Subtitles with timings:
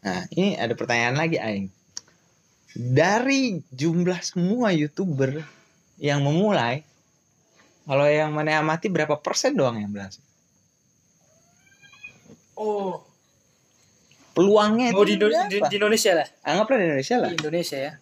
[0.00, 1.68] Nah, ini ada pertanyaan lagi aing.
[2.72, 5.42] Dari jumlah semua YouTuber
[6.00, 6.86] yang memulai
[7.84, 10.22] kalau yang mana amati berapa persen doang yang berhasil?
[12.54, 13.02] Oh,
[14.30, 15.66] Peluangnya mau di, di, berapa?
[15.68, 16.26] di Indonesia lah.
[16.46, 17.28] Anggaplah di Indonesia lah.
[17.28, 17.92] Di Indonesia ya.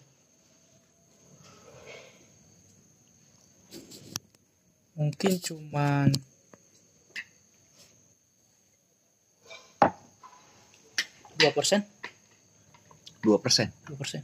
[4.99, 6.07] Mungkin cuman
[11.39, 11.81] dua persen,
[13.19, 13.71] Dua persen.
[13.87, 14.21] dua persen.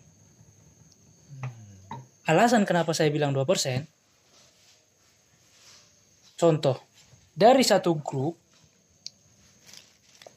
[2.25, 3.87] Alasan kenapa saya bilang dua persen?
[6.35, 6.75] Contoh,
[7.31, 8.35] dari satu grup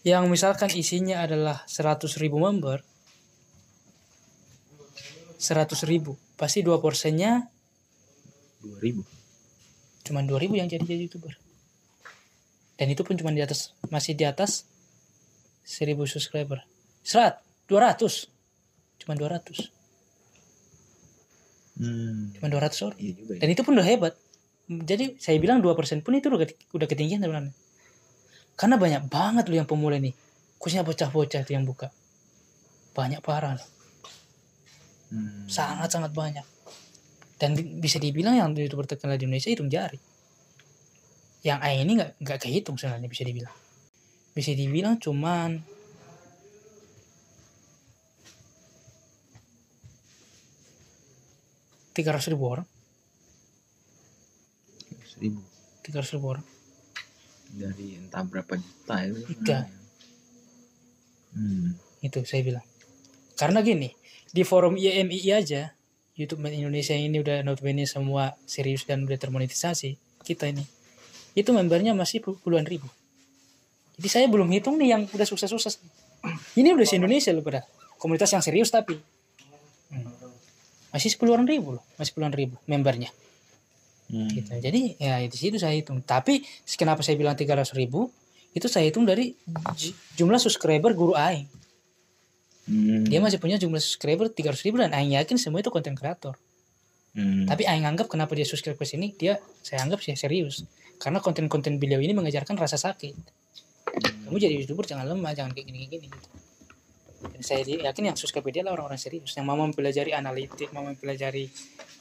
[0.06, 2.80] yang misalkan isinya adalah 100 ribu member,
[5.36, 7.50] 100 ribu, pasti dua persennya
[8.58, 9.02] Dua ribu.
[10.02, 11.36] cuma 2000 yang jadi jadi youtuber
[12.74, 14.64] dan itu pun cuma di atas masih di atas
[15.68, 16.64] 1000 subscriber.
[17.04, 18.32] Serat 200
[18.98, 19.68] cuma 200
[21.78, 22.34] Hmm.
[22.34, 23.32] cuma 200 orang Iya juga.
[23.36, 23.40] Ya.
[23.44, 24.14] dan itu pun udah hebat.
[24.66, 26.48] Jadi saya bilang 2% pun itu udah,
[26.90, 27.54] ketinggian sebenarnya.
[28.58, 30.10] Karena banyak banget loh yang pemula nih
[30.58, 31.92] khususnya bocah-bocah itu yang buka.
[32.96, 33.54] Banyak parah.
[33.54, 33.68] Loh
[35.08, 35.48] Hmm.
[35.48, 36.44] sangat-sangat banyak.
[37.38, 39.96] Dan bi- bisa dibilang yang youtuber terkenal di Indonesia hitung jari
[41.46, 43.54] yang A ini nggak nggak kehitung sebenarnya bisa dibilang
[44.38, 45.58] bisa dibilang cuman
[51.90, 52.66] tiga ratus ribu orang
[55.82, 56.46] tiga ratus ribu orang
[57.48, 59.18] Dari entah berapa juta itu.
[59.42, 59.66] Iya.
[61.34, 61.74] Hmm.
[61.98, 62.66] itu saya bilang
[63.34, 63.90] karena gini
[64.30, 65.74] di forum IMI aja
[66.14, 70.62] YouTube Indonesia ini udah notabene semua serius dan udah termonetisasi kita ini
[71.34, 72.86] itu membernya masih pul- puluhan ribu
[73.98, 75.82] jadi saya belum hitung nih yang udah sukses-sukses
[76.54, 77.66] ini udah se Indonesia loh pada
[77.98, 78.96] komunitas yang serius tapi
[79.88, 80.04] Hmm.
[80.92, 83.08] masih sepuluhan ribu loh masih puluhan ribu membernya
[84.08, 84.28] Hmm.
[84.32, 84.48] gitu.
[84.56, 86.00] Jadi ya di situ saya hitung.
[86.00, 86.40] Tapi
[86.80, 88.08] kenapa saya bilang 300 ribu?
[88.56, 89.36] Itu saya hitung dari
[90.16, 91.44] jumlah subscriber guru Aing.
[92.64, 93.04] Hmm.
[93.04, 96.40] Dia masih punya jumlah subscriber 300 ribu dan Aing yakin semua itu konten kreator.
[97.12, 97.44] Hmm.
[97.44, 100.64] Tapi Aing anggap kenapa dia subscribe ke sini, dia saya anggap sih serius.
[100.96, 103.12] Karena konten-konten beliau ini mengajarkan rasa sakit.
[104.28, 106.06] Kamu jadi youtuber jangan lemah, jangan kayak gini-gini.
[106.08, 106.28] Gitu.
[107.18, 111.50] Dan saya yakin yang subscribe dia adalah orang-orang serius yang mau mempelajari analitik, mau mempelajari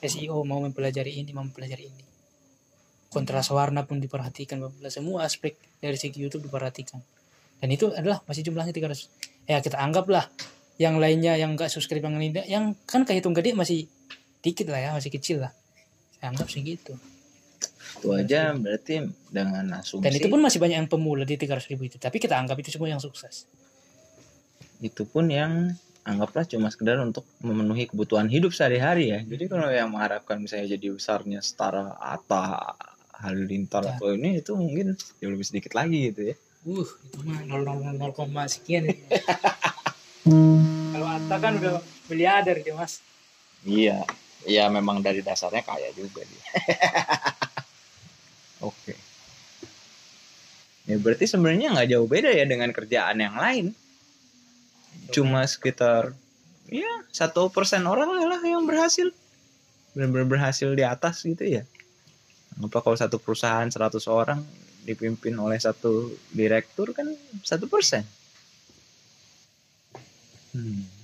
[0.03, 2.03] SEO, mau mempelajari ini, mau mempelajari ini.
[3.09, 4.61] Kontras warna pun diperhatikan,
[4.91, 7.01] semua aspek dari segi YouTube diperhatikan.
[7.57, 9.49] Dan itu adalah masih jumlahnya 300.
[9.49, 10.29] Ya kita anggaplah
[10.77, 13.89] yang lainnya yang enggak subscribe yang lainnya, yang kan kehitung gede masih
[14.45, 15.51] dikit lah ya, masih kecil lah.
[16.19, 16.93] Saya anggap sih gitu.
[17.97, 18.93] Itu aja berarti
[19.27, 21.97] dengan asumsi Dan itu pun masih banyak yang pemula di 300 ribu itu.
[21.97, 23.45] Tapi kita anggap itu semua yang sukses.
[24.77, 29.19] itu pun yang anggaplah cuma sekedar untuk memenuhi kebutuhan hidup sehari-hari ya.
[29.21, 32.73] Jadi kalau yang mengharapkan misalnya jadi besarnya setara Atta
[33.17, 33.97] Halilintar Ya.
[33.97, 36.35] atau ini itu mungkin jauh lebih sedikit lagi gitu ya.
[36.61, 38.85] Uh, itu mah 0,0 koma sekian.
[38.85, 38.93] ya.
[40.93, 43.01] Kalau Atta kan udah miliarder dia mas.
[43.65, 44.05] Iya,
[44.45, 46.43] iya memang dari dasarnya kaya juga dia.
[48.61, 48.97] Oke.
[50.87, 53.75] Ya berarti sebenarnya nggak jauh beda ya dengan kerjaan yang lain.
[55.11, 56.15] Cuma sekitar
[56.67, 59.11] ya satu persen orang lah yang berhasil,
[59.91, 61.63] benar-benar berhasil di atas gitu ya.
[62.57, 64.41] Apa kalau satu perusahaan 100 orang
[64.87, 67.11] dipimpin oleh satu direktur kan
[67.43, 68.07] satu persen.
[70.55, 70.96] Hmm.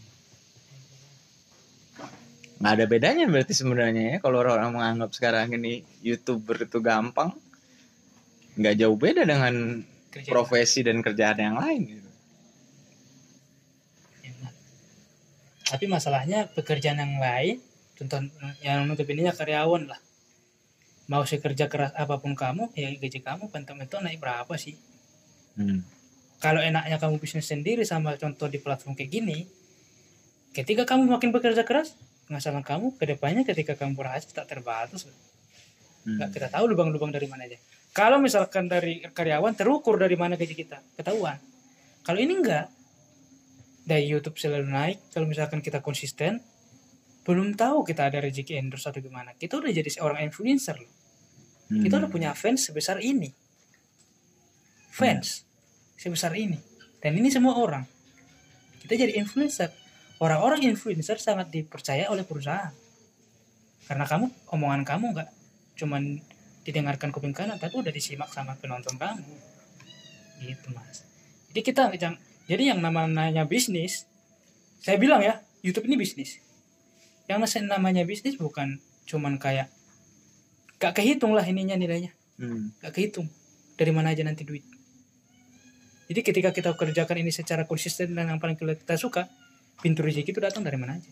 [2.64, 7.36] Nggak ada bedanya berarti sebenarnya ya kalau orang menganggap sekarang ini youtuber itu gampang
[8.56, 12.10] nggak jauh beda dengan Kerja profesi dan kerjaan yang lain gitu.
[15.74, 17.58] Tapi masalahnya pekerjaan yang lain,
[17.98, 18.22] contoh
[18.62, 19.98] yang notabene karyawan lah.
[21.10, 24.78] Mau sekerja keras apa pun kamu, ya gaji kamu pentok-pentok naik berapa sih?
[25.58, 25.82] Hmm.
[26.38, 29.50] Kalau enaknya kamu bisnis sendiri sama contoh di platform kayak gini,
[30.54, 31.98] ketika kamu makin bekerja keras,
[32.28, 35.06] penghasilan kamu ke depannya ketika kamu berhasil tak terbatas.
[35.06, 36.20] Hmm.
[36.20, 37.60] Nggak kita tahu lubang-lubang dari mana aja.
[37.94, 41.38] Kalau misalkan dari karyawan terukur dari mana gaji kita, ketahuan.
[42.04, 42.68] Kalau ini enggak,
[43.84, 44.98] dari YouTube selalu naik.
[45.12, 46.40] Kalau misalkan kita konsisten,
[47.28, 49.36] belum tahu kita ada rezeki endorse atau gimana.
[49.36, 50.92] Kita udah jadi seorang influencer loh.
[51.72, 51.84] Hmm.
[51.84, 53.32] Kita udah punya fans sebesar ini.
[54.92, 55.44] Fans
[56.00, 56.60] sebesar ini.
[57.00, 57.84] Dan ini semua orang.
[58.84, 59.83] Kita jadi influencer.
[60.24, 62.72] Orang-orang influencer sangat dipercaya oleh perusahaan.
[63.84, 65.30] Karena kamu, omongan kamu nggak
[65.76, 66.24] cuman
[66.64, 69.36] didengarkan kuping kanan, tapi udah disimak sama penonton kamu.
[70.40, 71.04] Gitu mas.
[71.52, 71.92] Jadi kita
[72.48, 74.08] jadi yang namanya bisnis
[74.84, 76.44] saya bilang ya YouTube ini bisnis
[77.32, 77.40] yang
[77.72, 79.72] namanya bisnis bukan cuman kayak
[80.80, 82.74] gak kehitung lah ininya nilainya Hmm.
[82.82, 83.30] gak kehitung
[83.78, 84.66] dari mana aja nanti duit
[86.10, 89.30] jadi ketika kita kerjakan ini secara konsisten dan yang paling kita suka
[89.82, 91.12] pintu rezeki itu datang dari mana aja?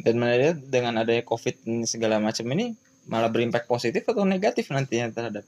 [0.00, 5.08] Dan menurut dengan adanya COVID ini segala macam ini malah berimpact positif atau negatif nantinya
[5.14, 5.46] terhadap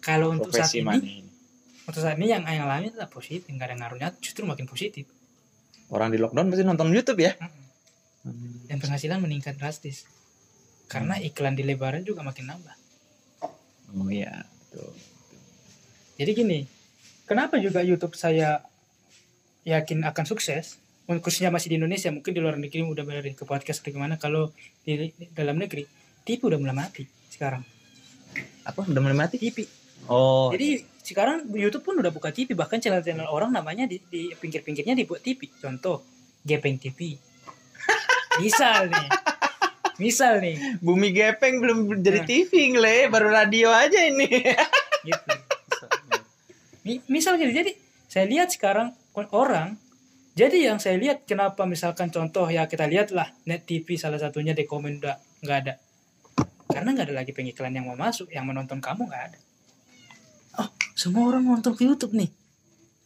[0.00, 1.30] kalau untuk saat ini money ini.
[1.84, 5.04] untuk saat ini yang yang alami adalah positif nggak ada ngaruhnya justru makin positif.
[5.88, 7.32] Orang di lockdown pasti nonton YouTube ya.
[8.68, 10.04] dan penghasilan meningkat drastis.
[10.88, 12.76] Karena iklan di lebaran juga makin nambah.
[13.96, 14.92] Oh iya, betul.
[16.20, 16.60] jadi gini
[17.24, 18.60] kenapa juga YouTube saya
[19.64, 20.76] yakin akan sukses
[21.16, 24.52] khususnya masih di Indonesia mungkin di luar negeri udah berada ke podcast atau gimana kalau
[24.84, 25.88] di, di dalam negeri
[26.20, 27.64] TV udah mulai mati sekarang.
[28.68, 28.84] Apa?
[28.84, 29.40] Udah mulai mati?
[29.40, 29.64] TV
[30.06, 34.94] Oh, jadi sekarang YouTube pun udah buka TV bahkan channel-channel orang namanya di, di pinggir-pinggirnya
[34.94, 36.00] dibuat TV contoh
[36.46, 37.16] Gepeng TV
[38.42, 39.08] misal nih.
[39.98, 40.78] Misal nih.
[40.78, 42.28] Bumi Gepeng belum jadi Nah.
[42.30, 44.30] TV ngle, baru radio aja ini.
[45.02, 45.32] gitu.
[46.86, 47.50] Mi- misal gitu.
[47.50, 47.74] Jadi
[48.06, 48.94] saya lihat sekarang
[49.34, 49.74] orang
[50.38, 54.70] jadi yang saya lihat kenapa misalkan contoh ya kita lihatlah net TV salah satunya di
[54.70, 55.74] komen udah nggak ada.
[56.70, 59.38] Karena nggak ada lagi pengiklan yang mau masuk yang menonton kamu nggak ada.
[60.62, 62.30] Oh semua orang nonton ke YouTube nih.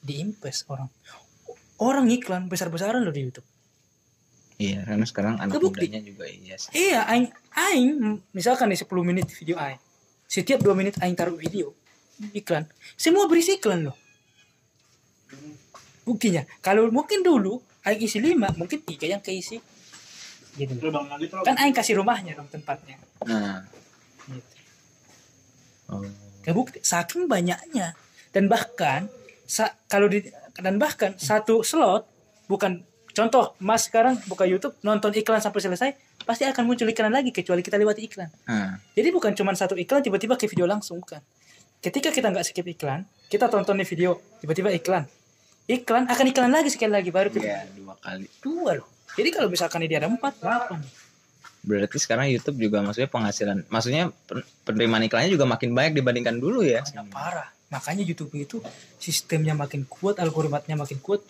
[0.04, 0.92] Diimpes orang.
[1.80, 3.48] Orang iklan besar-besaran loh di YouTube.
[4.60, 5.88] Iya, karena sekarang anak Kebukti.
[5.88, 6.70] mudanya juga iya sih.
[6.76, 9.80] iya aing aing misalkan nih 10 menit video aing.
[10.28, 11.72] Setiap 2 menit aing taruh video
[12.36, 12.68] iklan.
[13.00, 13.96] Semua berisi iklan loh
[16.02, 16.42] buktinya.
[16.62, 19.58] Kalau mungkin dulu aing isi 5 mungkin tiga yang keisi.
[20.54, 20.72] Gitu.
[21.42, 23.00] Kan aing kasih rumahnya dong tempatnya.
[23.24, 23.64] Nah,
[24.28, 24.52] gitu.
[25.90, 26.04] oh.
[26.44, 27.96] kebukti saking banyaknya.
[28.32, 29.08] Dan bahkan
[29.48, 30.24] sa- kalau di
[30.60, 32.04] dan bahkan satu slot
[32.48, 35.90] bukan contoh mas sekarang buka YouTube nonton iklan sampai selesai
[36.24, 38.28] pasti akan muncul iklan lagi kecuali kita lewati iklan.
[38.48, 41.20] Nah, Jadi bukan cuma satu iklan tiba-tiba ke video langsung bukan.
[41.82, 45.02] Ketika kita nggak skip iklan, kita tonton nih video, tiba-tiba iklan.
[45.70, 48.26] Iklan akan iklan lagi sekali lagi baru ke iya dua kali.
[48.42, 48.88] dua loh.
[49.14, 50.80] Jadi kalau misalkan ini ada empat, delapan.
[51.62, 56.66] Berarti sekarang YouTube juga maksudnya penghasilan, maksudnya pen- penerimaan iklannya juga makin banyak dibandingkan dulu
[56.66, 56.82] ya.
[56.90, 57.46] Yang parah.
[57.70, 58.58] Makanya YouTube itu
[58.98, 61.22] sistemnya makin kuat, algoritmanya makin kuat,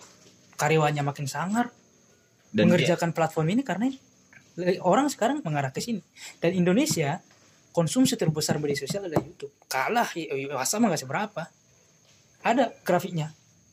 [0.56, 1.69] karyawannya makin sangar,
[2.49, 3.99] Dan dia, mengerjakan platform ini karena ini.
[4.81, 6.00] orang sekarang mengarah ke sini.
[6.40, 7.20] Dan Indonesia
[7.73, 9.52] konsumsi terbesar media sosial adalah YouTube.
[9.69, 10.08] Kalah
[10.56, 11.43] WhatsApp nggak seberapa.
[12.43, 13.32] Ada grafiknya.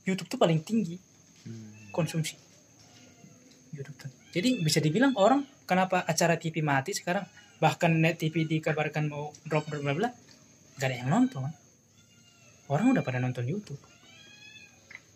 [0.09, 0.97] YouTube tuh paling tinggi
[1.39, 1.87] Hmm.
[1.89, 2.35] konsumsi.
[3.69, 4.09] YouTube tuh.
[4.29, 7.23] Jadi bisa dibilang orang kenapa acara TV mati sekarang
[7.57, 10.09] bahkan net TV dikabarkan mau drop bla bla bla
[10.75, 11.47] nggak ada yang nonton.
[12.65, 13.79] Orang udah pada nonton YouTube.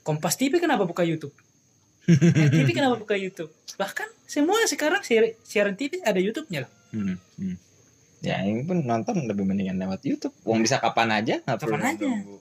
[0.01, 1.31] Kompas TV kenapa buka YouTube?
[2.35, 3.47] Net TV kenapa buka YouTube?
[3.73, 6.71] Bahkan semua sekarang siar- siaran TV ada YouTube-nya loh.
[6.91, 7.55] Hmm, hmm.
[8.19, 10.35] Ya, ini pun nonton lebih mendingan lewat YouTube.
[10.43, 12.03] Wong bisa kapan aja, nggak perlu Kapan aja.
[12.03, 12.35] nunggu.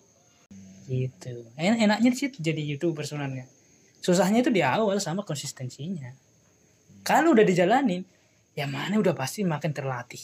[0.92, 1.48] Gitu.
[1.56, 3.48] En- enaknya situ jadi YouTuber sebenarnya.
[4.04, 6.12] Susahnya itu di awal sama konsistensinya.
[7.00, 8.04] Kalau udah dijalanin,
[8.52, 10.20] ya mana udah pasti makin terlatih.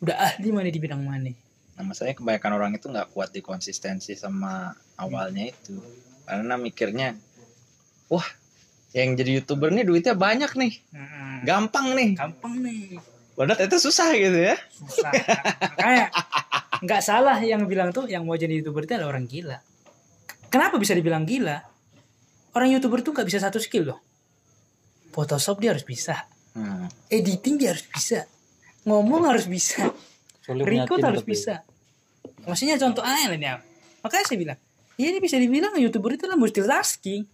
[0.00, 1.30] Udah ahli mana di bidang mana.
[1.76, 5.76] Nah, masalahnya kebanyakan orang itu nggak kuat di konsistensi sama awalnya itu.
[6.24, 7.12] Karena mikirnya,
[8.08, 8.24] wah,
[8.96, 10.72] yang jadi youtuber nih duitnya banyak nih,
[11.44, 12.10] gampang nih.
[12.16, 12.96] Gampang nih.
[13.36, 14.56] Padahal itu susah gitu ya.
[14.72, 15.12] Susah.
[15.76, 16.08] Makanya
[16.80, 19.60] nggak salah yang bilang tuh yang mau jadi YouTuber itu adalah orang gila.
[20.48, 21.58] Kenapa bisa dibilang gila?
[22.52, 24.00] Orang YouTuber tuh nggak bisa satu skill loh.
[25.12, 26.26] Photoshop dia harus bisa.
[26.56, 26.88] Hmm.
[27.12, 28.24] editing dia harus bisa
[28.88, 29.92] ngomong harus bisa
[30.48, 31.60] record harus bisa
[32.48, 33.60] maksudnya contoh aja lah nih
[34.00, 34.58] makanya saya bilang
[34.96, 37.28] ya ini bisa dibilang youtuber itu lah multitasking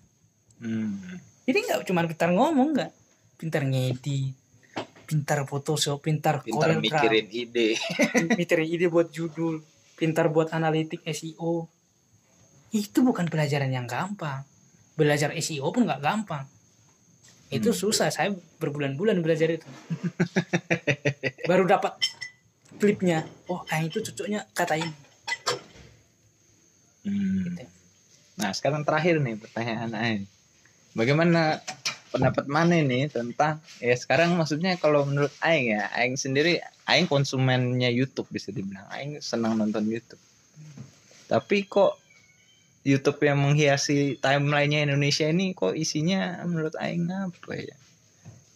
[0.59, 1.23] Hmm.
[1.47, 2.91] jadi nggak cuma pintar ngomong nggak
[3.39, 4.35] pintar ngedit
[5.07, 7.79] pintar photoshop pintar, Pintar mikirin ide.
[8.35, 9.63] mikirin ide buat judul
[9.95, 11.71] pintar buat analitik SEO
[12.73, 14.43] itu bukan pelajaran yang gampang
[14.97, 16.45] belajar SEO pun nggak gampang
[17.53, 17.77] itu Hmm.
[17.77, 19.69] susah saya berbulan-bulan belajar itu
[21.49, 21.97] baru dapat
[22.81, 24.93] klipnya oh ah itu cocoknya kata ini
[27.03, 27.51] Hmm.
[27.51, 27.67] Gitu.
[28.39, 30.25] Nah, sekarang terakhir nih pertanyaan Aing.
[30.95, 31.59] Bagaimana
[32.13, 37.91] pendapat mana nih tentang ya sekarang maksudnya kalau menurut Aing ya, Aing sendiri Aing konsumennya
[37.91, 38.87] YouTube bisa dibilang.
[38.93, 40.21] Aing senang nonton YouTube.
[41.27, 41.99] Tapi kok
[42.83, 47.77] YouTube yang menghiasi timelinenya Indonesia ini kok isinya menurut Aing apa ya?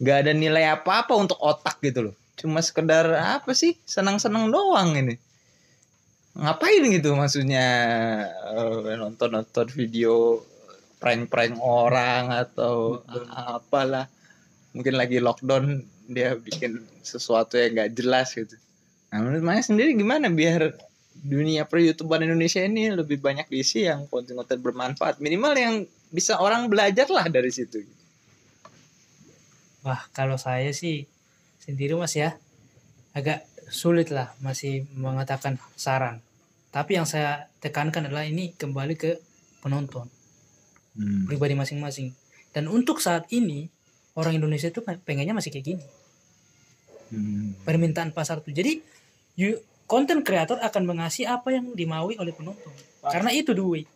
[0.02, 2.14] Gak ada nilai apa-apa untuk otak gitu loh.
[2.36, 3.78] Cuma sekedar apa sih?
[3.86, 5.16] Senang-senang doang ini
[6.36, 7.66] ngapain gitu maksudnya
[8.52, 10.44] eh, nonton nonton video
[11.00, 13.00] prank prank orang atau
[13.32, 14.04] apalah
[14.76, 15.80] mungkin lagi lockdown
[16.12, 18.52] dia bikin sesuatu yang nggak jelas gitu
[19.08, 20.76] nah menurut Maya sendiri gimana biar
[21.24, 25.74] dunia per youtuber Indonesia ini lebih banyak diisi yang konten-konten bermanfaat minimal yang
[26.12, 27.82] bisa orang belajar lah dari situ
[29.86, 31.06] Wah, kalau saya sih
[31.62, 32.34] sendiri Mas ya
[33.14, 36.26] agak sulit lah masih mengatakan saran.
[36.74, 39.22] Tapi yang saya tekankan adalah ini kembali ke
[39.62, 40.10] penonton
[40.96, 41.28] Hmm.
[41.28, 42.16] pribadi masing-masing.
[42.56, 43.68] Dan untuk saat ini
[44.16, 45.84] orang Indonesia itu pengennya masih kayak gini.
[47.12, 47.52] Hmm.
[47.68, 48.56] Permintaan pasar tuh.
[48.56, 48.80] Jadi
[49.36, 52.70] you, konten kreator akan mengasih apa yang dimaui oleh penonton.
[53.02, 53.86] Karena itu duit.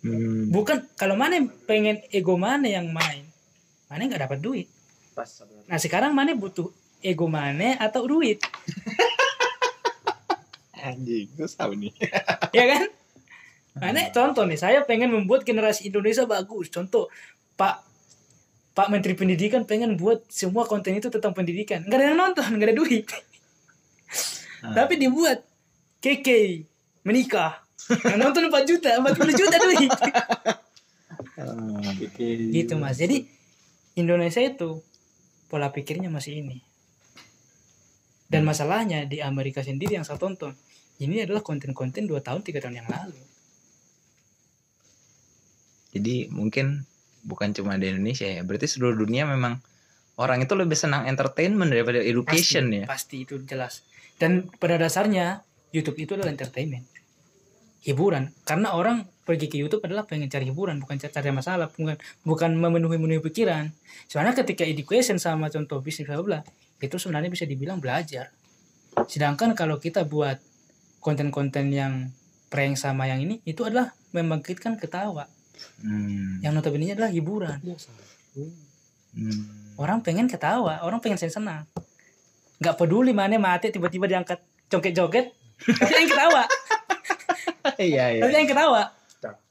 [0.00, 0.48] Hmm.
[0.48, 3.28] Bukan kalau mana pengen ego mana yang main.
[3.88, 4.66] Mana nggak dapat duit.
[5.68, 6.70] Nah sekarang mana butuh
[7.02, 8.42] ego mana atau duit,
[10.88, 11.92] Anjing, gue tahu nih.
[12.56, 12.84] ya kan?
[13.78, 16.70] Mana contoh nih, saya pengen membuat generasi Indonesia bagus.
[16.70, 17.10] Contoh
[17.58, 17.86] Pak
[18.74, 21.82] Pak Menteri Pendidikan pengen buat semua konten itu tentang pendidikan.
[21.82, 23.04] Nggak ada yang nonton, nggak ada duit.
[24.62, 24.74] Ah.
[24.74, 25.44] Tapi dibuat
[26.02, 26.66] keke
[27.06, 27.62] menikah.
[27.88, 29.92] Yang nonton 4 juta, 40 juta duit.
[31.38, 31.94] Ah.
[32.18, 32.98] gitu mas.
[32.98, 33.24] Jadi
[33.94, 34.82] Indonesia itu
[35.46, 36.58] pola pikirnya masih ini.
[38.28, 40.52] Dan masalahnya di Amerika sendiri yang saya tonton,
[41.00, 43.16] ini adalah konten-konten 2 tahun, 3 tahun yang lalu.
[45.96, 46.84] Jadi mungkin
[47.24, 48.44] bukan cuma di Indonesia ya.
[48.44, 49.56] Berarti seluruh dunia memang
[50.20, 52.84] orang itu lebih senang entertainment daripada education pasti, ya.
[52.84, 53.87] Pasti itu jelas.
[54.18, 56.84] Dan pada dasarnya YouTube itu adalah entertainment.
[57.86, 58.34] Hiburan.
[58.42, 62.50] Karena orang pergi ke YouTube adalah pengen cari hiburan, bukan cari cari masalah, bukan bukan
[62.56, 63.70] memenuhi-menuhi pikiran.
[64.10, 66.40] Soalnya ketika education sama contoh bisnis bla bla,
[66.80, 68.32] itu sebenarnya bisa dibilang belajar.
[69.06, 70.42] Sedangkan kalau kita buat
[70.98, 72.10] konten-konten yang
[72.48, 75.28] prank sama yang ini, itu adalah membangkitkan ketawa.
[75.84, 76.40] Hmm.
[76.40, 77.60] Yang notabene adalah hiburan.
[79.12, 79.44] Hmm.
[79.78, 81.68] Orang pengen ketawa, orang pengen senang.
[82.58, 84.38] Nggak peduli mana mati tiba-tiba diangkat
[84.68, 85.32] joget-joget,
[85.64, 86.42] tapi yang ketawa,
[87.78, 88.20] Iya iya.
[88.22, 88.82] tapi yang ketawa.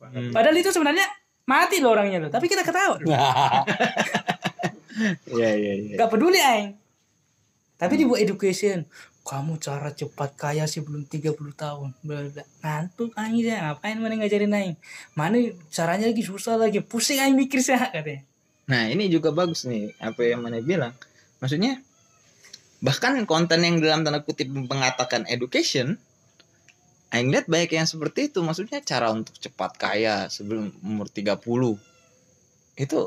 [0.07, 0.31] Hmm.
[0.31, 1.07] Padahal itu sebenarnya
[1.47, 2.99] mati loh orangnya loh, tapi kita ketawa.
[2.99, 3.07] loh.
[5.29, 5.93] Iya iya iya.
[5.93, 6.73] Nggak peduli aing.
[7.77, 8.81] Tapi dibuat education.
[9.21, 11.93] Kamu cara cepat kaya sebelum 30 tahun.
[12.63, 14.75] Ngantuk aing ya, ngapain mana ngajarin aing?
[15.13, 15.37] Mana
[15.69, 18.23] caranya lagi susah lagi, pusing aing mikir sih katanya.
[18.65, 20.95] Nah ini juga bagus nih apa yang mana bilang.
[21.37, 21.77] Maksudnya
[22.83, 25.97] bahkan konten yang dalam tanda kutip mengatakan education,
[27.07, 28.43] Aing lihat banyak yang seperti itu.
[28.43, 31.39] Maksudnya cara untuk cepat kaya sebelum umur 30
[32.77, 32.99] itu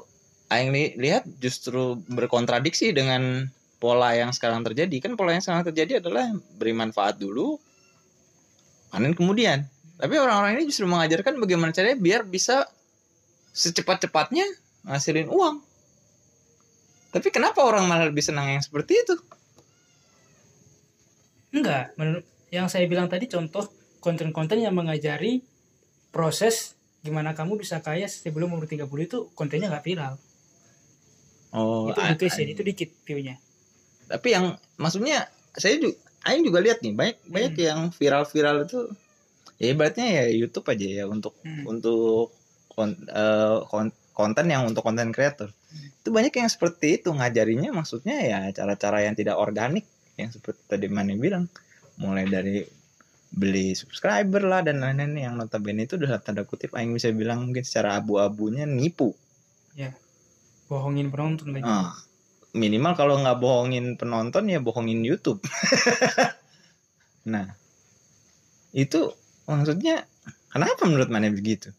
[0.50, 3.46] Aing li- lihat justru berkontradiksi dengan
[3.78, 4.98] pola yang sekarang terjadi.
[5.04, 7.60] Kan pola yang sekarang terjadi adalah beri manfaat dulu,
[8.90, 9.68] panen kemudian.
[10.00, 12.64] Tapi orang-orang ini justru mengajarkan bagaimana caranya biar bisa
[13.52, 14.48] secepat-cepatnya
[14.88, 15.60] ngasilin uang.
[17.10, 19.14] Tapi kenapa orang malah lebih senang yang seperti itu?
[21.50, 23.66] Enggak, menurut yang saya bilang tadi contoh
[23.98, 25.42] konten-konten yang mengajari
[26.10, 30.14] proses gimana kamu bisa kaya sebelum umur 30 itu kontennya nggak viral.
[31.50, 33.36] Oh, itu a- itu dikit view-nya.
[34.06, 37.62] tapi yang maksudnya saya juga Aing juga lihat nih banyak banyak Hmm.
[37.62, 38.90] yang viral-viral itu
[39.56, 41.62] ya ibaratnya ya YouTube aja ya untuk Hmm.
[41.64, 42.34] untuk
[42.68, 48.18] kon- eh, kon- konten yang untuk konten creator itu banyak yang seperti itu ngajarinya maksudnya
[48.20, 49.86] ya cara-cara yang tidak organik
[50.26, 51.48] yang seperti tadi Mani bilang
[52.00, 52.64] mulai dari
[53.30, 57.62] beli subscriber lah dan lain-lain yang notabene itu dalam tanda kutip Aing bisa bilang mungkin
[57.62, 59.14] secara abu-abunya nipu
[60.70, 61.66] Bohongin penonton lagi.
[61.66, 61.94] Ah,
[62.54, 65.42] minimal kalau nggak bohongin penonton ya bohongin YouTube.
[67.32, 67.54] nah,
[68.70, 69.10] itu
[69.50, 70.06] maksudnya
[70.50, 71.74] kenapa menurut mana begitu?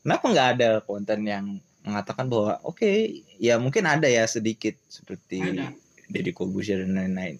[0.00, 5.40] Kenapa nggak ada konten yang mengatakan bahwa oke ya mungkin ada ya sedikit seperti.
[6.10, 7.38] Deddy Corbuzier dan lain-lain.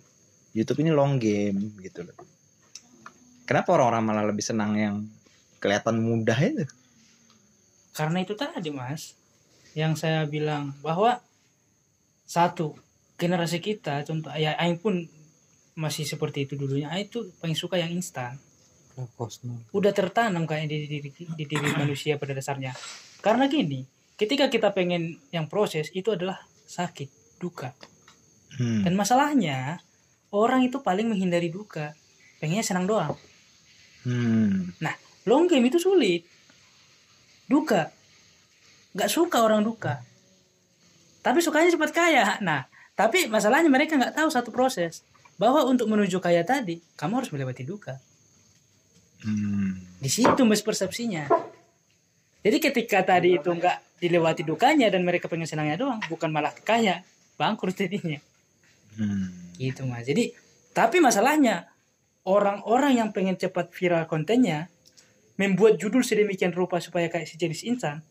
[0.51, 2.17] YouTube ini long game gitu loh.
[3.47, 4.97] Kenapa orang-orang malah lebih senang yang
[5.59, 6.67] kelihatan mudah itu?
[7.91, 9.19] Karena itu tadi mas,
[9.75, 11.19] yang saya bilang bahwa
[12.27, 12.79] satu
[13.19, 15.03] generasi kita contoh ya Aing pun
[15.75, 16.91] masih seperti itu dulunya.
[16.95, 18.39] Aing tuh paling suka yang instan.
[19.75, 22.75] Udah tertanam kayak di diri, di diri manusia pada dasarnya.
[23.19, 23.83] Karena gini,
[24.15, 26.39] ketika kita pengen yang proses itu adalah
[26.71, 27.75] sakit, duka.
[28.57, 28.87] Hmm.
[28.87, 29.83] Dan masalahnya
[30.31, 31.95] orang itu paling menghindari duka,
[32.39, 33.15] pengennya senang doang.
[34.07, 34.73] Hmm.
[35.29, 36.25] Long game itu sulit.
[37.51, 37.93] Duka.
[38.97, 40.01] Gak suka orang duka.
[41.21, 42.25] Tapi sukanya cepat kaya.
[42.41, 42.65] Nah,
[42.97, 45.05] tapi masalahnya mereka nggak tahu satu proses.
[45.37, 48.01] Bahwa untuk menuju kaya tadi, kamu harus melewati duka.
[49.21, 49.77] Hmm.
[50.01, 51.29] Di situ mas persepsinya.
[52.41, 57.05] Jadi ketika tadi itu nggak dilewati dukanya dan mereka pengen senangnya doang, bukan malah kaya.
[57.41, 58.21] bangkrut jadinya
[59.01, 59.33] Hmm.
[59.57, 60.37] gitu mas jadi
[60.77, 61.73] tapi masalahnya
[62.29, 64.69] orang-orang yang pengen cepat viral kontennya
[65.41, 68.05] membuat judul sedemikian rupa supaya kayak sejenis insan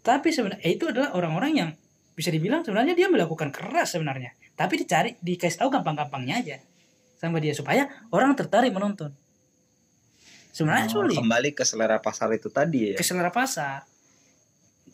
[0.00, 1.70] tapi sebenarnya eh, itu adalah orang-orang yang
[2.16, 6.56] bisa dibilang sebenarnya dia melakukan keras sebenarnya tapi dicari dikasih tahu gampang-gampangnya aja
[7.20, 9.12] sama dia supaya orang tertarik menonton
[10.52, 12.96] sebenarnya Oh, sulit kembali ke selera pasar itu tadi ya.
[12.96, 13.84] ke selera pasar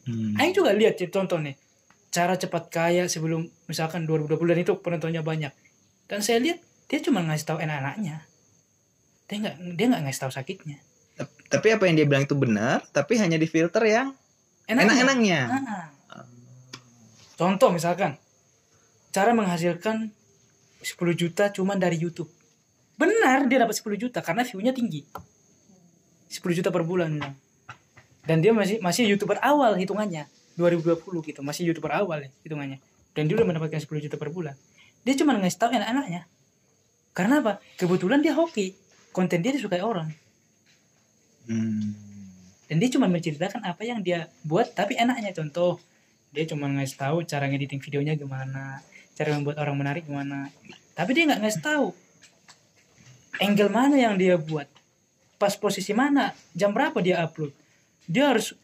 [0.09, 0.41] Hmm.
[0.41, 1.53] Aing juga lihat contoh nih
[2.09, 5.53] cara cepat kaya sebelum misalkan 2020 dan itu penontonnya banyak.
[6.09, 8.29] Dan saya lihat dia cuma ngasih tahu enak-enaknya
[9.29, 10.79] dia nggak dia nggak ngasih tahu sakitnya.
[11.53, 14.17] Tapi apa yang dia bilang itu benar, tapi hanya di filter yang
[14.65, 15.41] enak-enaknya.
[16.09, 16.25] Ah.
[17.39, 18.19] contoh misalkan
[19.15, 20.11] cara menghasilkan
[20.83, 22.33] 10 juta cuma dari YouTube.
[22.99, 25.05] Benar dia dapat 10 juta karena view-nya tinggi.
[26.33, 27.21] 10 juta per bulan
[28.29, 32.83] dan dia masih masih youtuber awal hitungannya 2020 gitu masih youtuber awal ya, hitungannya.
[33.15, 34.59] Dan dia udah mendapatkan 10 juta per bulan.
[35.07, 36.27] Dia cuma ngasih tahu enak-enaknya.
[37.15, 37.53] Karena apa?
[37.79, 38.75] Kebetulan dia hoki.
[39.15, 40.11] Konten dia disukai orang.
[41.49, 41.97] Hmm.
[42.69, 45.33] dan dia cuma menceritakan apa yang dia buat tapi enaknya.
[45.33, 45.81] Contoh
[46.29, 48.85] dia cuma ngasih tahu cara ngediting videonya gimana
[49.19, 50.47] cara membuat orang menarik gimana.
[50.95, 51.91] Tapi dia nggak ngasih tahu
[53.43, 54.71] angle mana yang dia buat.
[55.43, 57.51] Pas posisi mana jam berapa dia upload.
[58.07, 58.55] Dia harus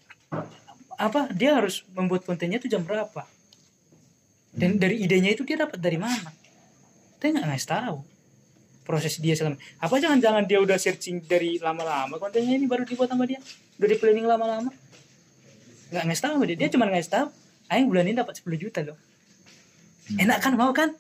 [0.97, 3.27] apa dia harus membuat kontennya itu jam berapa?
[4.55, 6.31] Dan dari idenya itu dia dapat dari mana?
[7.19, 7.99] Dia nggak ngasih tahu.
[8.85, 13.25] Proses dia selama apa jangan-jangan dia udah searching dari lama-lama kontennya ini baru dibuat sama
[13.25, 13.41] dia?
[13.81, 14.71] Udah di planning lama-lama?
[15.91, 16.57] Nggak ngasih tahu dia.
[16.57, 17.29] Dia cuma ngasih tahu
[17.73, 18.99] Aing bulan ini dapat 10 juta loh.
[20.21, 20.93] Enak kan mau kan?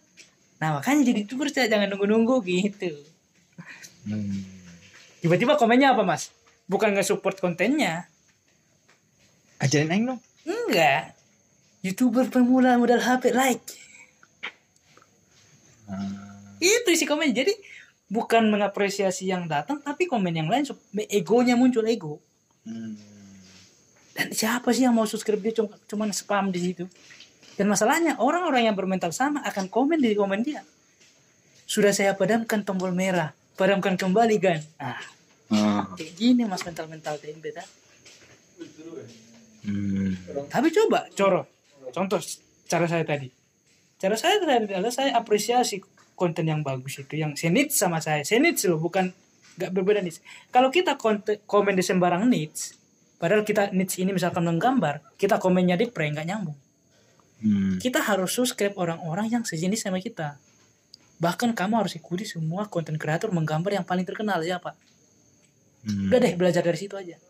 [0.58, 2.94] Nah makanya jadi youtuber jangan nunggu-nunggu gitu.
[4.04, 4.44] Hmm.
[5.24, 6.28] tiba-tiba komennya apa mas?
[6.68, 8.08] Bukan nge-support kontennya
[9.58, 10.20] Ajarin aing dong.
[10.44, 11.14] enggak.
[11.84, 13.64] Youtuber pemula modal HP like.
[15.84, 16.08] Ah.
[16.58, 17.28] itu isi komen.
[17.30, 17.52] Jadi
[18.08, 20.64] bukan mengapresiasi yang datang tapi komen yang lain.
[21.08, 22.20] Egonya muncul ego.
[22.64, 22.96] Hmm.
[24.14, 25.52] dan siapa sih yang mau subscribe dia?
[25.60, 26.86] Cuma cuman spam di situ.
[27.58, 30.62] Dan masalahnya orang-orang yang bermental sama akan komen di komen dia.
[31.66, 33.34] Sudah saya padamkan tombol merah.
[33.54, 34.98] Padamkan kembali kan Ah.
[35.94, 37.66] kayak gini mas mental-mental tempe dah.
[39.64, 40.12] Hmm.
[40.52, 41.48] tapi coba coro
[41.88, 42.20] contoh
[42.68, 43.28] cara saya tadi.
[43.96, 45.80] Cara saya tadi adalah saya apresiasi
[46.12, 48.20] konten yang bagus itu yang senit sama saya.
[48.26, 49.14] Senit loh bukan
[49.54, 50.18] nggak berbeda nih
[50.50, 52.74] kalau kita konten, komen di sembarang niche
[53.22, 56.58] padahal kita niche ini misalkan menggambar kita komennya di prank nggak nyambung.
[57.44, 57.76] Hmm.
[57.76, 60.40] kita harus subscribe orang-orang yang sejenis sama kita.
[61.20, 64.74] Bahkan kamu harus ikuti semua konten kreator menggambar yang paling terkenal siapa?
[65.84, 66.08] Hmm.
[66.08, 67.20] udah deh belajar dari situ aja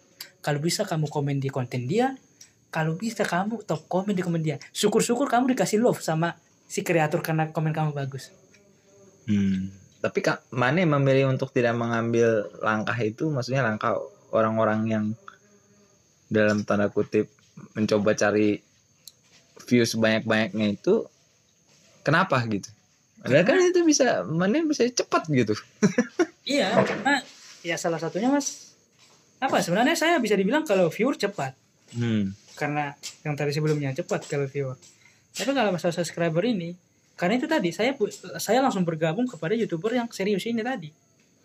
[0.45, 2.13] kalau bisa kamu komen di konten dia
[2.69, 6.37] kalau bisa kamu top komen di komen dia syukur-syukur kamu dikasih love sama
[6.69, 8.45] si kreator karena komen kamu bagus
[9.25, 9.73] Hmm.
[10.05, 13.97] Tapi Kak, Mane memilih untuk tidak mengambil langkah itu, maksudnya langkah
[14.37, 15.05] orang-orang yang
[16.29, 17.33] dalam tanda kutip
[17.73, 18.61] mencoba cari
[19.65, 21.09] views banyak-banyaknya itu,
[22.05, 22.69] kenapa gitu?
[23.25, 25.57] Padahal kan itu bisa, Mane bisa cepat gitu.
[26.45, 27.25] iya karena
[27.65, 28.74] ya salah satunya mas
[29.38, 29.57] apa?
[29.59, 31.55] Sebenarnya saya bisa dibilang kalau viewer cepat.
[31.94, 32.35] Hmm.
[32.55, 32.90] karena
[33.23, 34.75] yang tadi sebelumnya cepat kalau viewer.
[35.31, 36.75] Tapi kalau masalah subscriber ini
[37.14, 37.94] karena itu tadi saya
[38.38, 40.90] saya langsung bergabung kepada youtuber yang serius ini tadi.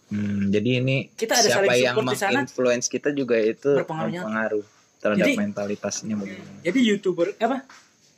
[0.09, 2.31] Hmm, jadi ini Kita ada siapa saling yang support di sana.
[2.41, 4.65] menginfluence kita juga itu Berpengaruh
[4.97, 6.59] terhadap Jadi- mentalitasnya bagaimana.
[6.61, 7.65] jadi youtuber apa?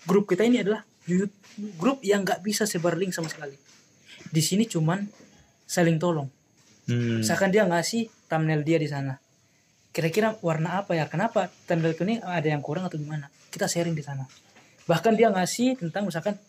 [0.04, 0.84] Grup kita ini adalah
[1.76, 3.56] grup yang nggak bisa sebar link sama sekali.
[4.26, 5.04] Di sini cuman
[5.66, 6.28] saling tolong.
[6.82, 7.22] Hmm.
[7.22, 9.16] misalkan dia ngasih thumbnail dia di sana
[9.92, 11.06] kira-kira warna apa ya?
[11.08, 13.28] Kenapa thumbnail ini ada yang kurang atau gimana?
[13.52, 14.28] Kita sharing di sana.
[14.88, 16.40] Bahkan dia ngasih tentang misalkan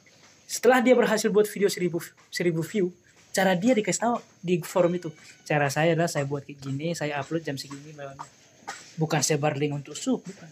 [0.46, 2.90] setelah dia berhasil buat video seribu seribu view
[3.33, 5.11] cara dia dikasih tahu di forum itu.
[5.42, 7.96] Cara saya adalah saya buat kayak gini saya upload jam segini
[8.96, 10.50] bukan sebar link untuk sub bukan.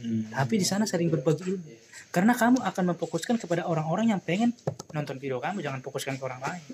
[0.00, 0.32] Hmm.
[0.32, 1.74] tapi di sana sering berbagi ilmu.
[2.08, 4.56] Karena kamu akan memfokuskan kepada orang-orang yang pengen
[4.96, 6.64] nonton video kamu jangan fokuskan ke orang lain.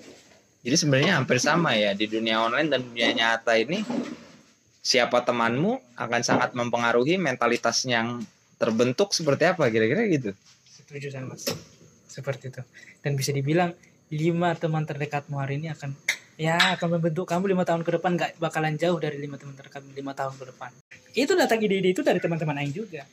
[0.63, 3.83] Jadi sebenarnya hampir sama ya di dunia online dan dunia nyata ini
[4.87, 8.23] siapa temanmu akan sangat mempengaruhi mentalitas yang
[8.55, 10.31] terbentuk seperti apa kira-kira gitu.
[10.63, 11.43] setuju saya mas.
[12.07, 12.63] Seperti itu.
[13.03, 13.75] Dan bisa dibilang
[14.07, 15.91] lima teman terdekatmu hari ini akan
[16.39, 18.15] ya akan membentuk kamu lima tahun ke depan.
[18.15, 20.71] Nggak bakalan jauh dari lima teman terdekat lima tahun ke depan.
[21.11, 23.03] Itu datang ide-ide itu dari teman-teman Aing juga.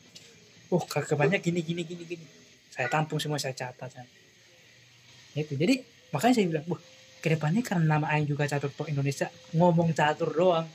[0.71, 2.27] Oh kebanyak gini gini gini gini.
[2.71, 4.07] Saya tampung semua saya catat saya.
[5.35, 5.83] itu jadi
[6.15, 6.79] makanya saya bilang wah
[7.19, 9.27] ke depannya karena nama Aing juga catur tok Indonesia
[9.59, 10.71] ngomong catur doang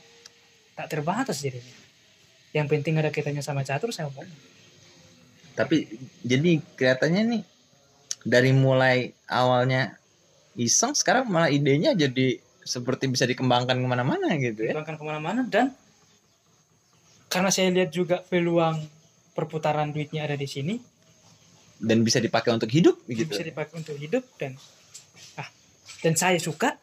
[0.80, 1.76] tak terbatas jadinya.
[2.56, 4.26] Yang penting ada kaitannya sama catur saya ngomong
[5.54, 5.86] Tapi
[6.24, 7.42] jadi kelihatannya nih
[8.24, 10.00] dari mulai awalnya
[10.56, 14.72] iseng sekarang malah idenya jadi seperti bisa dikembangkan ke mana-mana gitu ya.
[14.72, 15.76] Dikembangkan ke mana-mana dan
[17.28, 18.80] karena saya lihat juga peluang
[19.36, 20.74] perputaran duitnya ada di sini.
[21.80, 23.32] Dan bisa dipakai untuk hidup gitu.
[23.32, 24.56] bisa dipakai untuk hidup dan
[25.40, 25.48] ah
[26.00, 26.76] dan saya suka.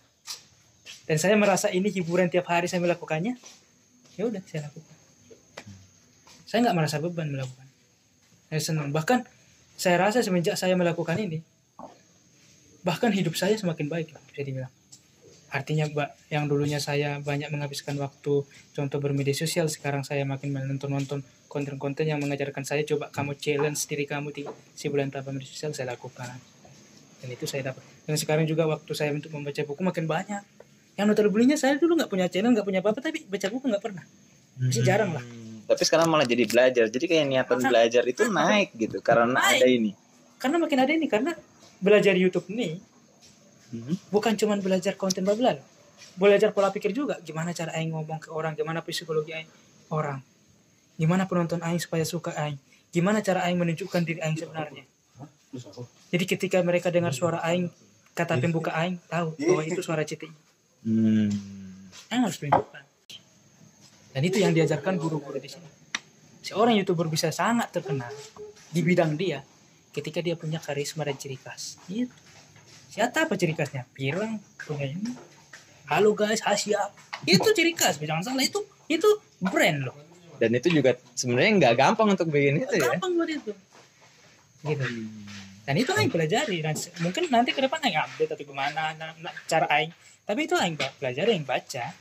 [1.07, 3.39] Dan saya merasa ini hiburan tiap hari saya melakukannya
[4.17, 4.97] ya udah saya lakukan.
[6.49, 7.67] Saya nggak merasa beban melakukan.
[8.49, 8.89] Saya senang.
[8.89, 9.23] Bahkan
[9.77, 11.45] saya rasa semenjak saya melakukan ini
[12.87, 14.71] bahkan hidup saya semakin baik bisa dibilang.
[15.51, 21.19] Artinya mbak yang dulunya saya banyak menghabiskan waktu contoh bermedia sosial sekarang saya makin menonton-nonton
[21.51, 24.43] konten-konten yang mengajarkan saya coba kamu challenge diri kamu di
[24.75, 26.39] sebulan tanpa media sosial saya lakukan.
[27.19, 27.83] Dan itu saya dapat.
[28.07, 30.43] Dan sekarang juga waktu saya untuk membaca buku makin banyak
[30.97, 34.03] yang notabene saya dulu nggak punya channel nggak punya apa-apa tapi baca buku nggak pernah.
[34.57, 35.21] Masih jarang lah.
[35.21, 36.89] Hmm, tapi sekarang malah jadi belajar.
[36.89, 39.61] Jadi kayak niatan Maka- belajar itu naik gitu karena Naik.
[39.61, 39.91] ada ini.
[40.41, 41.31] Karena makin ada ini karena
[41.77, 42.81] belajar YouTube ini
[43.67, 43.93] Hmm.
[44.09, 45.65] bukan cuma belajar konten babla loh.
[46.13, 47.17] belajar pola pikir juga.
[47.21, 49.49] Gimana cara aing ngomong ke orang gimana psikologi aing
[49.89, 50.21] orang.
[50.93, 52.57] Gimana penonton aing supaya suka aing.
[52.89, 54.85] Gimana cara aing menunjukkan diri aing sebenarnya.
[56.09, 57.69] Jadi ketika mereka dengar suara aing
[58.13, 60.29] kata pembuka aing tahu bahwa itu suara CTI
[60.85, 61.29] Hmm.
[62.11, 62.87] aing harus tunjukkan
[64.17, 65.69] dan itu yang diajarkan guru-guru di sini.
[66.41, 68.09] Seorang youtuber bisa sangat terkenal
[68.73, 69.45] di bidang dia
[69.93, 71.77] ketika dia punya karisma dan ciri khas.
[71.85, 72.09] Gitu.
[72.89, 73.85] siapa apa ciri khasnya?
[73.93, 75.13] Pirang punya ini.
[75.85, 76.81] Halo guys Hasya
[77.29, 78.57] itu ciri khas jangan salah itu
[78.89, 79.05] itu
[79.37, 79.93] brand loh.
[80.41, 82.97] Dan itu juga sebenarnya nggak gampang untuk bikin itu ya.
[82.97, 83.53] gampang buat itu.
[84.65, 84.85] Gitu.
[85.61, 86.73] Dan itu aing pelajari dan
[87.05, 89.93] mungkin nanti ke depan aing update atau gimana na- na- cara aing
[90.27, 91.95] tapi itu aing pelajari aing baca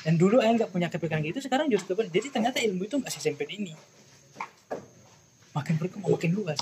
[0.00, 3.08] dan dulu aing nggak punya kepikiran gitu sekarang justru kebal- jadi ternyata ilmu itu nggak
[3.08, 3.72] sesempit ini
[5.50, 6.60] makin berkembang makin luas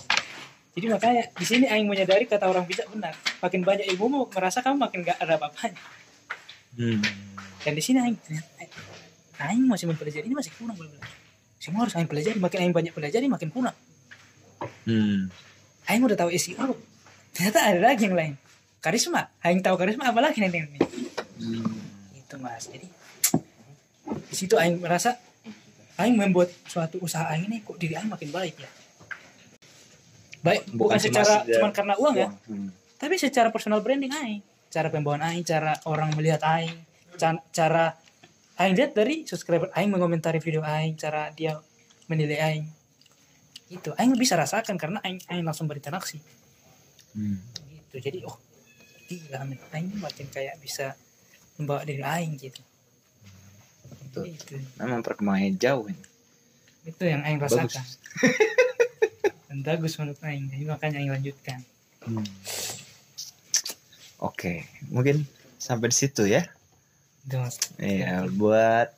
[0.72, 3.12] jadi makanya di sini aing menyadari kata orang bijak benar
[3.42, 5.82] makin banyak ilmu merasa kamu makin gak ada apa-apanya
[6.78, 7.02] Hmm.
[7.58, 8.70] dan di sini aing ternyata
[9.40, 11.10] aing masih mempelajari ini masih kurang benar
[11.58, 13.74] semua harus aing pelajari makin aing banyak pelajari makin kurang
[14.82, 15.30] Hmm.
[15.86, 16.74] Aing udah tahu SEO.
[17.30, 18.34] Ternyata ada lagi yang lain.
[18.78, 19.34] Karisma.
[19.40, 20.78] Aing tahu karisma apa lagi nanti ini.
[21.38, 21.66] Hmm.
[22.14, 22.66] Itu mas.
[22.66, 22.86] Jadi
[24.08, 25.18] di situ Aing merasa
[25.96, 28.70] Aing membuat suatu usaha Aing ini kok diri Aing makin baik ya.
[30.38, 32.70] Baik bukan, Bukan cuma secara cuman karena uang ya, Hmm.
[32.94, 34.40] tapi secara personal branding Aing.
[34.70, 36.78] Cara pembawaan Aing, cara orang melihat Aing,
[37.18, 37.98] ca- cara
[38.54, 41.58] Aing lihat dari subscriber Aing mengomentari video Aing, cara dia
[42.06, 42.66] menilai Aing.
[43.68, 46.22] Itu Aing bisa rasakan karena Aing, Aing langsung berinteraksi.
[47.18, 47.40] Hmm.
[47.88, 48.36] gitu jadi oh
[49.08, 50.92] gila men aing makin kayak bisa
[51.56, 52.60] membawa diri aing gitu.
[54.08, 54.36] Betul.
[54.36, 56.04] itu memang perkembangannya jauh ini.
[56.84, 57.56] itu yang aing bagus.
[57.56, 57.84] Rasakan
[59.48, 61.60] dan bagus menurut aing jadi makanya aing lanjutkan.
[62.04, 62.24] Hmm.
[64.22, 65.24] oke mungkin
[65.56, 66.44] sampai di situ ya.
[67.24, 67.40] Itu
[67.76, 68.88] Iya, buat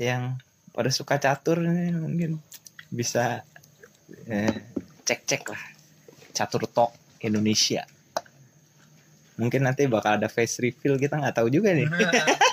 [0.00, 0.40] yang
[0.72, 2.40] pada suka catur mungkin
[2.88, 3.44] bisa
[4.28, 4.56] eh,
[5.04, 5.62] cek-cek lah.
[6.32, 7.84] Catur talk Indonesia.
[9.38, 11.86] Mungkin nanti bakal ada face reveal kita nggak tahu juga nih.